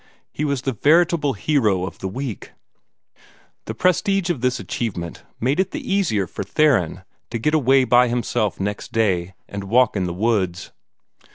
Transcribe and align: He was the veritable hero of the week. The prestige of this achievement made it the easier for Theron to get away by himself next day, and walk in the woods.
He 0.33 0.43
was 0.43 0.63
the 0.63 0.71
veritable 0.71 1.33
hero 1.33 1.85
of 1.85 1.99
the 1.99 2.07
week. 2.07 2.53
The 3.65 3.75
prestige 3.75 4.31
of 4.31 4.41
this 4.41 4.59
achievement 4.59 5.21
made 5.39 5.59
it 5.59 5.69
the 5.69 5.93
easier 5.93 6.25
for 6.25 6.41
Theron 6.43 7.03
to 7.29 7.37
get 7.37 7.53
away 7.53 7.83
by 7.83 8.07
himself 8.07 8.59
next 8.59 8.91
day, 8.93 9.35
and 9.47 9.65
walk 9.65 9.95
in 9.95 10.05
the 10.05 10.11
woods. 10.15 10.71